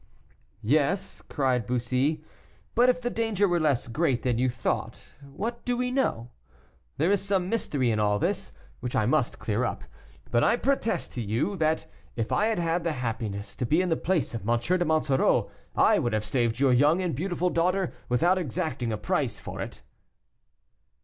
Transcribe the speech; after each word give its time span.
"Yes," 0.63 1.21
cried 1.29 1.67
Bussy, 1.67 2.23
"but 2.73 2.89
if 2.89 3.01
the 3.01 3.11
danger 3.11 3.47
were 3.47 3.59
less 3.59 3.87
great 3.87 4.23
than 4.23 4.39
you 4.39 4.49
thought; 4.49 5.13
what 5.21 5.63
do 5.63 5.77
we 5.77 5.91
know? 5.91 6.31
There 6.97 7.11
is 7.11 7.21
some 7.21 7.49
mystery 7.49 7.91
in 7.91 7.99
all 7.99 8.17
this, 8.17 8.51
which 8.79 8.95
I 8.95 9.05
must 9.05 9.37
clear 9.37 9.63
up. 9.63 9.83
But 10.31 10.43
I 10.43 10.57
protest 10.57 11.11
to 11.11 11.21
you, 11.21 11.55
that 11.57 11.85
if 12.15 12.31
I 12.31 12.47
had 12.47 12.57
had 12.57 12.83
the 12.83 12.93
happiness 12.93 13.55
to 13.57 13.65
be 13.67 13.79
in 13.79 13.89
the 13.89 13.95
place 13.95 14.33
of 14.33 14.41
M. 14.49 14.57
de 14.59 14.83
Monsoreau, 14.85 15.51
I 15.75 15.99
would 15.99 16.13
have 16.13 16.25
saved 16.25 16.59
your 16.59 16.73
young 16.73 16.99
and 16.99 17.13
beautiful 17.15 17.51
daughter 17.51 17.93
without 18.09 18.39
exacting 18.39 18.91
a 18.91 18.97
price 18.97 19.37
for 19.37 19.61
it." 19.61 19.83